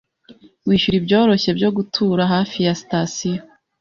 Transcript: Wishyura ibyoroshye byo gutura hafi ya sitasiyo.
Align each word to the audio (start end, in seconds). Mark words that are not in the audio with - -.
Wishyura 0.67 0.97
ibyoroshye 1.01 1.49
byo 1.57 1.69
gutura 1.77 2.23
hafi 2.33 2.57
ya 2.65 2.73
sitasiyo. 2.81 3.41